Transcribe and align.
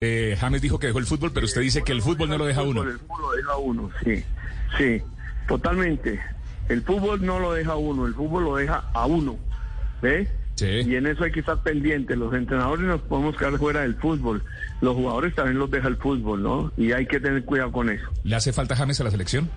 Eh, 0.00 0.36
James 0.38 0.62
dijo 0.62 0.78
que 0.78 0.86
dejó 0.86 1.00
el 1.00 1.06
fútbol, 1.06 1.32
pero 1.32 1.44
usted 1.44 1.60
dice 1.60 1.82
que 1.82 1.90
el 1.90 2.02
fútbol 2.02 2.28
no 2.28 2.38
lo 2.38 2.46
deja 2.46 2.62
uno. 2.62 2.84
El 2.84 3.00
fútbol 3.00 3.20
lo 3.20 3.32
deja 3.32 3.56
uno, 3.56 3.90
sí, 4.04 4.24
sí, 4.78 5.02
totalmente. 5.48 6.20
El 6.68 6.82
fútbol 6.82 7.26
no 7.26 7.40
lo 7.40 7.52
deja 7.52 7.74
uno, 7.74 8.06
el 8.06 8.14
fútbol 8.14 8.44
lo 8.44 8.54
deja 8.54 8.84
a 8.94 9.06
uno, 9.06 9.36
¿ves? 10.00 10.28
Sí. 10.54 10.66
Y 10.86 10.94
en 10.94 11.08
eso 11.08 11.24
hay 11.24 11.32
que 11.32 11.40
estar 11.40 11.64
pendientes. 11.64 12.16
Los 12.16 12.32
entrenadores 12.32 12.86
nos 12.86 13.00
podemos 13.00 13.36
quedar 13.36 13.58
fuera 13.58 13.80
del 13.80 13.96
fútbol. 13.96 14.44
Los 14.80 14.94
jugadores 14.94 15.34
también 15.34 15.58
los 15.58 15.68
deja 15.68 15.88
el 15.88 15.96
fútbol, 15.96 16.44
¿no? 16.44 16.72
Y 16.76 16.92
hay 16.92 17.06
que 17.06 17.18
tener 17.18 17.44
cuidado 17.44 17.72
con 17.72 17.90
eso. 17.90 18.08
¿Le 18.22 18.36
hace 18.36 18.52
falta 18.52 18.76
James 18.76 19.00
a 19.00 19.04
la 19.04 19.10
selección? 19.10 19.50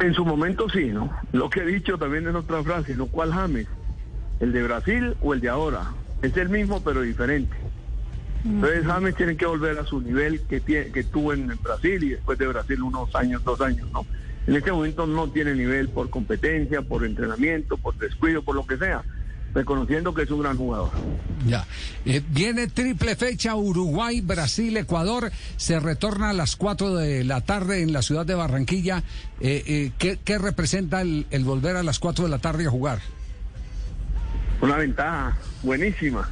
En 0.00 0.14
su 0.14 0.24
momento 0.24 0.68
sí, 0.68 0.84
¿no? 0.86 1.10
Lo 1.32 1.50
que 1.50 1.62
he 1.62 1.66
dicho 1.66 1.98
también 1.98 2.28
en 2.28 2.36
otra 2.36 2.62
frase, 2.62 2.94
¿no? 2.94 3.06
¿Cuál 3.06 3.32
James? 3.32 3.66
¿El 4.38 4.52
de 4.52 4.62
Brasil 4.62 5.16
o 5.20 5.34
el 5.34 5.40
de 5.40 5.48
ahora? 5.48 5.90
Es 6.22 6.36
el 6.36 6.48
mismo 6.48 6.80
pero 6.84 7.00
diferente. 7.00 7.56
Entonces 8.44 8.84
James 8.84 9.14
tiene 9.16 9.36
que 9.36 9.46
volver 9.46 9.78
a 9.78 9.84
su 9.84 10.00
nivel 10.00 10.40
que, 10.42 10.60
tiene, 10.60 10.86
que 10.86 11.04
tuvo 11.04 11.32
en 11.32 11.48
Brasil 11.62 12.02
y 12.02 12.10
después 12.10 12.38
de 12.38 12.46
Brasil 12.46 12.82
unos 12.82 13.14
años, 13.14 13.42
dos 13.44 13.60
años, 13.60 13.88
¿no? 13.92 14.06
En 14.46 14.56
este 14.56 14.72
momento 14.72 15.06
no 15.06 15.28
tiene 15.28 15.54
nivel 15.54 15.90
por 15.90 16.08
competencia, 16.08 16.80
por 16.80 17.04
entrenamiento, 17.04 17.76
por 17.76 17.98
descuido, 17.98 18.42
por 18.42 18.54
lo 18.54 18.66
que 18.66 18.78
sea, 18.78 19.04
reconociendo 19.52 20.14
que 20.14 20.22
es 20.22 20.30
un 20.30 20.40
gran 20.40 20.56
jugador. 20.56 20.90
Ya. 21.46 21.66
Eh, 22.06 22.22
viene 22.30 22.66
triple 22.68 23.14
fecha 23.14 23.54
Uruguay, 23.54 24.22
Brasil, 24.22 24.74
Ecuador. 24.78 25.30
Se 25.58 25.78
retorna 25.80 26.30
a 26.30 26.32
las 26.32 26.56
4 26.56 26.96
de 26.96 27.24
la 27.24 27.42
tarde 27.42 27.82
en 27.82 27.92
la 27.92 28.00
ciudad 28.00 28.24
de 28.24 28.34
Barranquilla. 28.34 29.02
Eh, 29.40 29.92
eh, 30.00 30.16
¿qué, 30.24 30.38
representa 30.38 31.02
el, 31.02 31.26
el 31.30 31.44
volver 31.44 31.76
a 31.76 31.82
las 31.82 31.98
4 31.98 32.24
de 32.24 32.30
la 32.30 32.38
tarde 32.38 32.66
a 32.66 32.70
jugar? 32.70 33.00
Una 34.68 34.76
ventaja 34.76 35.36
buenísima, 35.62 36.28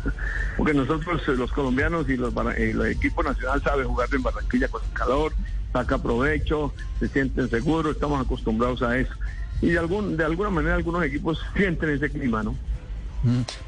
porque 0.56 0.74
nosotros 0.74 1.22
eh, 1.26 1.32
los 1.36 1.50
colombianos 1.52 2.08
y 2.08 2.16
los, 2.16 2.34
eh, 2.56 2.70
el 2.70 2.86
equipo 2.86 3.22
nacional 3.22 3.62
sabe 3.62 3.84
jugar 3.84 4.08
en 4.12 4.22
Barranquilla 4.22 4.68
con 4.68 4.82
el 4.84 4.92
calor, 4.92 5.32
saca 5.72 5.98
provecho, 5.98 6.72
se 7.00 7.08
sienten 7.08 7.48
seguros, 7.48 7.96
estamos 7.96 8.20
acostumbrados 8.24 8.82
a 8.82 8.98
eso. 8.98 9.12
Y 9.62 9.68
de, 9.70 9.78
algún, 9.78 10.16
de 10.18 10.24
alguna 10.24 10.50
manera 10.50 10.74
algunos 10.74 11.02
equipos 11.02 11.40
sienten 11.56 11.90
ese 11.90 12.10
clima, 12.10 12.42
¿no? 12.42 12.54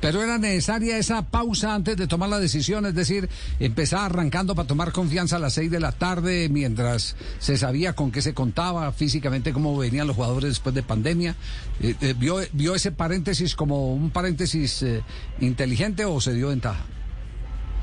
Pero 0.01 0.23
era 0.23 0.39
necesaria 0.39 0.99
esa 0.99 1.23
pausa 1.23 1.75
antes 1.75 1.97
de 1.97 2.07
tomar 2.07 2.29
la 2.29 2.39
decisión, 2.39 2.87
es 2.87 2.95
decir, 2.95 3.29
empezar 3.59 4.11
arrancando 4.11 4.55
para 4.55 4.69
tomar 4.69 4.93
confianza 4.93 5.37
a 5.37 5.39
las 5.39 5.55
6 5.55 5.71
de 5.71 5.81
la 5.81 5.93
tarde 5.93 6.49
mientras 6.49 7.17
se 7.39 7.57
sabía 7.57 7.95
con 7.95 8.11
qué 8.11 8.23
se 8.23 8.35
contaba 8.35 8.91
físicamente, 8.93 9.53
cómo 9.53 9.77
venían 9.77 10.07
los 10.07 10.17
jugadores 10.17 10.51
después 10.51 10.75
de 10.75 10.83
pandemia. 10.83 11.35
Eh, 11.81 11.95
eh, 12.01 12.15
¿vio, 12.17 12.39
¿Vio 12.53 12.75
ese 12.75 12.93
paréntesis 12.93 13.55
como 13.55 13.93
un 13.93 14.11
paréntesis 14.11 14.83
eh, 14.83 15.03
inteligente 15.41 16.05
o 16.05 16.21
se 16.21 16.35
dio 16.35 16.49
ventaja? 16.49 16.85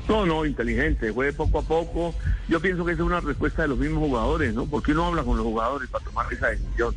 No, 0.08 0.24
no, 0.24 0.46
inteligente, 0.46 1.12
fue 1.12 1.32
poco 1.32 1.58
a 1.58 1.62
poco. 1.62 2.14
Yo 2.48 2.60
pienso 2.60 2.84
que 2.84 2.92
esa 2.92 3.02
es 3.02 3.06
una 3.06 3.20
respuesta 3.20 3.62
de 3.62 3.68
los 3.68 3.78
mismos 3.78 4.04
jugadores, 4.04 4.54
¿no? 4.54 4.66
Porque 4.66 4.92
uno 4.92 5.06
habla 5.06 5.24
con 5.24 5.36
los 5.36 5.44
jugadores 5.44 5.90
para 5.90 6.04
tomar 6.04 6.32
esa 6.32 6.48
decisión. 6.48 6.94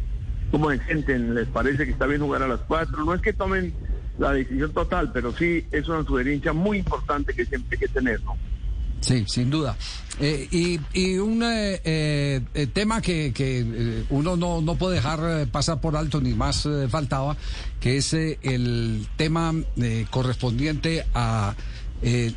¿Cómo 0.51 0.71
se 0.71 0.83
sienten? 0.85 1.33
¿Les 1.33 1.47
parece 1.47 1.85
que 1.85 1.91
está 1.91 2.05
bien 2.05 2.21
jugar 2.21 2.43
a 2.43 2.47
las 2.47 2.59
cuatro? 2.61 3.03
No 3.03 3.13
es 3.13 3.21
que 3.21 3.33
tomen 3.33 3.73
la 4.19 4.33
decisión 4.33 4.71
total, 4.73 5.11
pero 5.13 5.35
sí 5.35 5.65
es 5.71 5.87
una 5.87 6.03
sugerencia 6.05 6.53
muy 6.53 6.77
importante 6.79 7.33
que 7.33 7.45
siempre 7.45 7.75
hay 7.77 7.79
que 7.79 7.93
tener, 7.93 8.21
¿no? 8.23 8.35
Sí, 9.01 9.23
sin 9.27 9.49
duda. 9.49 9.77
Eh, 10.19 10.47
y, 10.51 10.77
y 10.93 11.17
un 11.19 11.41
eh, 11.41 11.79
eh, 11.85 12.67
tema 12.73 13.01
que, 13.01 13.31
que 13.33 13.61
eh, 13.61 14.03
uno 14.09 14.35
no, 14.35 14.59
no 14.59 14.75
puede 14.75 14.95
dejar 14.95 15.47
pasar 15.47 15.79
por 15.79 15.95
alto 15.95 16.19
ni 16.19 16.33
más 16.33 16.67
faltaba, 16.89 17.37
que 17.79 17.95
es 17.95 18.13
el 18.13 19.07
tema 19.15 19.53
correspondiente 20.09 21.05
a 21.13 21.55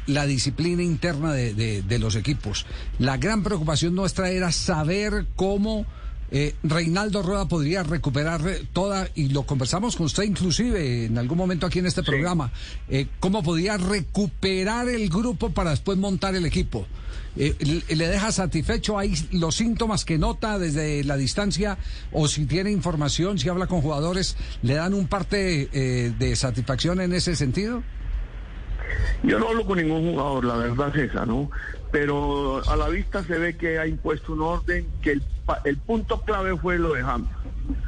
la 0.06 0.26
disciplina 0.26 0.82
interna 0.82 1.32
de, 1.32 1.54
de- 1.54 1.82
de 1.82 1.98
los 1.98 2.14
equipos. 2.16 2.66
La 3.00 3.16
gran 3.16 3.42
preocupación 3.42 3.94
nuestra 3.96 4.30
era 4.30 4.52
saber 4.52 5.26
cómo 5.36 5.84
eh, 6.32 6.54
Reinaldo 6.64 7.22
Rueda 7.22 7.46
podría 7.46 7.82
recuperar 7.84 8.40
eh, 8.48 8.66
toda, 8.72 9.08
y 9.14 9.28
lo 9.28 9.44
conversamos 9.44 9.94
con 9.96 10.06
usted 10.06 10.24
inclusive 10.24 11.04
en 11.04 11.18
algún 11.18 11.38
momento 11.38 11.66
aquí 11.66 11.78
en 11.78 11.86
este 11.86 12.02
programa, 12.02 12.50
eh, 12.88 13.06
cómo 13.20 13.42
podía 13.42 13.76
recuperar 13.76 14.88
el 14.88 15.08
grupo 15.10 15.50
para 15.50 15.70
después 15.70 15.98
montar 15.98 16.34
el 16.34 16.46
equipo. 16.46 16.86
Eh, 17.36 17.54
le- 17.60 17.96
¿Le 17.96 18.08
deja 18.08 18.30
satisfecho 18.32 18.98
ahí 18.98 19.14
los 19.32 19.54
síntomas 19.56 20.04
que 20.04 20.18
nota 20.18 20.58
desde 20.58 21.02
la 21.04 21.16
distancia 21.16 21.78
o 22.12 22.28
si 22.28 22.44
tiene 22.46 22.70
información, 22.70 23.38
si 23.38 23.48
habla 23.48 23.66
con 23.66 23.80
jugadores, 23.80 24.36
le 24.62 24.74
dan 24.74 24.92
un 24.94 25.06
parte 25.06 25.68
eh, 25.72 26.12
de 26.18 26.36
satisfacción 26.36 27.00
en 27.00 27.12
ese 27.14 27.36
sentido? 27.36 27.82
Yo 29.22 29.38
no 29.38 29.48
hablo 29.48 29.64
con 29.64 29.78
ningún 29.78 30.12
jugador, 30.12 30.44
la 30.44 30.56
verdad 30.56 30.96
es 30.96 31.10
esa, 31.10 31.26
¿no? 31.26 31.50
Pero 31.90 32.62
a 32.68 32.76
la 32.76 32.88
vista 32.88 33.22
se 33.22 33.38
ve 33.38 33.56
que 33.56 33.78
ha 33.78 33.86
impuesto 33.86 34.32
un 34.32 34.42
orden, 34.42 34.86
que 35.02 35.12
el, 35.12 35.22
el 35.64 35.76
punto 35.76 36.22
clave 36.22 36.56
fue 36.56 36.78
lo 36.78 36.94
de 36.94 37.02
James. 37.02 37.28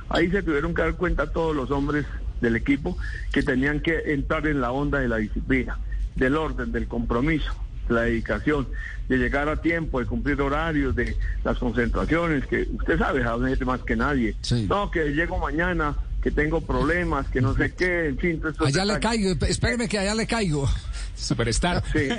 Ahí 0.08 0.30
se 0.30 0.42
tuvieron 0.42 0.74
que 0.74 0.82
dar 0.82 0.94
cuenta 0.94 1.32
todos 1.32 1.56
los 1.56 1.70
hombres 1.70 2.06
del 2.40 2.56
equipo 2.56 2.96
que 3.32 3.42
tenían 3.42 3.80
que 3.80 4.12
entrar 4.12 4.46
en 4.46 4.60
la 4.60 4.70
onda 4.70 4.98
de 4.98 5.08
la 5.08 5.16
disciplina, 5.16 5.78
del 6.14 6.36
orden, 6.36 6.72
del 6.72 6.86
compromiso, 6.86 7.52
la 7.88 8.02
dedicación, 8.02 8.68
de 9.08 9.18
llegar 9.18 9.48
a 9.48 9.56
tiempo, 9.56 10.00
de 10.00 10.06
cumplir 10.06 10.40
horarios, 10.40 10.94
de 10.94 11.16
las 11.42 11.58
concentraciones, 11.58 12.46
que 12.46 12.68
usted 12.72 12.98
sabe, 12.98 13.22
James, 13.22 13.60
más 13.66 13.80
que 13.80 13.96
nadie. 13.96 14.36
Sí. 14.42 14.66
No, 14.68 14.90
que 14.90 15.12
llego 15.12 15.38
mañana, 15.38 15.96
que 16.24 16.30
tengo 16.30 16.62
problemas, 16.62 17.28
que 17.28 17.42
no 17.42 17.54
sé 17.54 17.74
qué, 17.74 18.06
en 18.06 18.16
fin. 18.16 18.42
Allá 18.58 18.86
le 18.86 18.98
caigo, 18.98 19.32
espéreme 19.46 19.86
que 19.90 19.98
allá 19.98 20.14
le 20.14 20.26
caigo. 20.26 20.66
Superstar. 21.14 21.84
Sí. 21.92 22.08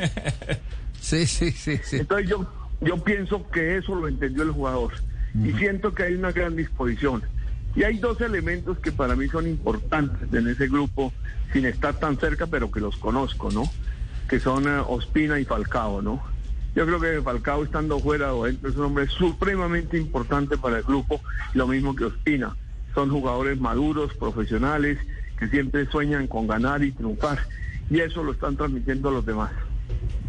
Sí, 1.02 1.28
sí, 1.28 1.52
sí, 1.52 1.80
sí. 1.84 1.98
Entonces 1.98 2.28
yo, 2.28 2.52
yo 2.82 2.98
pienso 3.04 3.48
que 3.52 3.78
eso 3.78 3.94
lo 3.94 4.08
entendió 4.08 4.42
el 4.42 4.50
jugador 4.50 4.92
y 5.36 5.52
siento 5.52 5.94
que 5.94 6.02
hay 6.02 6.16
una 6.16 6.32
gran 6.32 6.56
disposición. 6.56 7.22
Y 7.76 7.84
hay 7.84 8.00
dos 8.00 8.20
elementos 8.22 8.80
que 8.80 8.92
para 8.92 9.16
mí 9.16 9.28
son 9.28 9.48
importantes 9.48 10.34
en 10.34 10.48
ese 10.48 10.68
grupo, 10.68 11.14
sin 11.54 11.66
estar 11.66 11.94
tan 12.00 12.18
cerca, 12.20 12.48
pero 12.48 12.72
que 12.72 12.80
los 12.80 12.98
conozco, 12.98 13.52
¿no? 13.52 13.70
Que 14.28 14.40
son 14.40 14.68
eh, 14.68 14.82
Ospina 14.88 15.40
y 15.40 15.46
Falcao, 15.46 16.02
¿no? 16.02 16.24
Yo 16.74 16.88
creo 16.88 17.00
que 17.00 17.22
Falcao 17.22 17.64
estando 17.64 18.00
fuera 18.00 18.34
o 18.34 18.46
dentro 18.46 18.68
es 18.72 18.76
un 18.76 18.86
hombre 18.86 19.08
supremamente 19.08 20.00
importante 20.00 20.58
para 20.58 20.78
el 20.78 20.84
grupo, 20.84 21.22
lo 21.54 21.68
mismo 21.68 21.96
que 21.96 22.06
Ospina. 22.06 22.56
Son 22.96 23.10
jugadores 23.12 23.60
maduros, 23.60 24.14
profesionales, 24.16 24.98
que 25.38 25.50
siempre 25.50 25.86
sueñan 25.88 26.28
con 26.28 26.48
ganar 26.48 26.82
y 26.84 26.94
triunfar. 26.94 27.40
Y 27.90 28.00
eso 28.00 28.24
lo 28.24 28.32
están 28.32 28.56
transmitiendo 28.56 29.10
a 29.10 29.12
los 29.12 29.26
demás. 29.26 29.52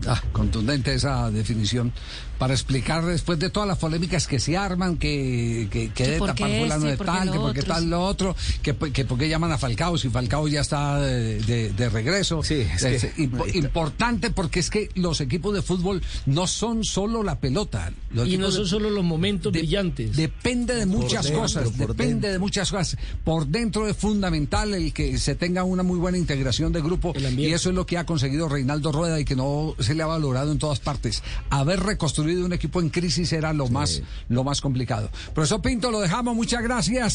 Ah, 0.06 0.22
contundente 0.33 0.94
esa 0.94 1.31
definición. 1.31 1.93
Para 2.39 2.53
explicar 2.53 3.03
después 3.06 3.39
de 3.39 3.49
todas 3.49 3.67
las 3.67 3.78
polémicas 3.78 4.27
que 4.27 4.39
se 4.39 4.59
arman, 4.59 4.99
que, 4.99 5.69
que, 5.71 5.89
que 5.89 6.05
Que 6.05 6.11
de 6.11 6.19
por 6.19 6.28
tapar 6.34 6.50
qué 6.50 6.61
fulano 6.61 6.87
este, 6.87 6.91
de 6.91 6.97
por 6.99 7.06
qué 7.06 7.12
tal, 7.12 7.33
que 7.33 7.39
porque 7.39 7.61
otro, 7.61 7.75
tal 7.75 7.91
lo 7.91 8.05
otro, 8.05 8.37
que, 8.62 8.75
por- 8.75 8.93
que 8.93 9.05
por 9.06 9.19
qué 9.19 9.28
llaman 9.31 9.53
a 9.53 9.59
Falcao 9.59 9.97
si 9.97 10.11
Falcao 10.11 10.47
ya 10.47 10.61
está 10.61 11.00
de, 11.00 11.41
de- 11.41 11.71
de 11.72 11.89
regreso. 11.89 12.43
Sí, 12.43 12.56
es 12.56 12.83
que- 12.84 12.94
Es 12.97 13.17
impo- 13.17 13.55
importante 13.55 14.28
porque 14.31 14.61
es 14.61 14.69
que 14.69 14.91
los 14.97 15.22
equipos 15.22 15.55
de 15.55 15.62
fútbol 15.62 16.03
no 16.27 16.47
son 16.47 16.84
solo 16.84 17.23
la 17.23 17.41
pelota. 17.41 17.91
Los 18.11 18.28
Y 18.28 18.37
no 18.37 18.50
son 18.50 18.65
de- 18.65 18.69
solo 18.69 18.91
los 18.91 19.03
momentos 19.05 19.50
de- 19.50 19.61
brillantes. 19.61 20.15
Depende 20.15 20.75
de 20.75 20.84
muchas 20.84 21.25
dentro, 21.25 21.41
cosas, 21.41 21.71
por 21.71 21.88
depende 21.88 22.05
dentro. 22.12 22.33
de 22.33 22.38
muchas 22.38 22.71
cosas. 22.71 22.99
Por 23.25 23.47
dentro 23.47 23.88
es 23.88 23.97
fundamental 23.97 24.75
el 24.75 24.93
que 24.93 25.17
se 25.17 25.37
tenga 25.37 25.65
una 25.65 25.83
muy 25.83 25.99
buena 25.99 26.19
integración 26.19 26.71
de 26.71 26.83
grupo 26.83 27.15
y 27.38 27.47
eso 27.47 27.71
es 27.71 27.75
lo 27.75 27.87
que 27.87 27.97
ha 27.97 28.05
conseguido 28.05 28.47
Reinaldo 28.50 28.93
Rueda 28.93 29.19
y 29.19 29.25
que 29.25 29.34
no 29.37 29.75
se 29.81 29.94
le 29.96 30.02
ha 30.02 30.06
valorado 30.06 30.52
en 30.52 30.58
todas 30.58 30.80
partes. 30.80 31.22
Haber 31.50 31.80
reconstruido 31.80 32.44
un 32.44 32.52
equipo 32.52 32.80
en 32.80 32.90
crisis 32.90 33.32
era 33.32 33.52
lo 33.52 33.68
más 33.68 34.02
lo 34.28 34.44
más 34.44 34.60
complicado. 34.60 35.10
Profesor 35.34 35.62
Pinto, 35.62 35.90
lo 35.90 36.00
dejamos, 36.00 36.34
muchas 36.34 36.62
gracias. 36.62 37.14